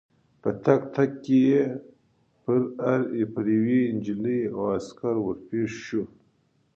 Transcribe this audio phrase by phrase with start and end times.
[0.41, 1.39] په تګ تګ کې
[3.33, 6.03] پر یوې نجلۍ او عسکر ور پېښ شوو.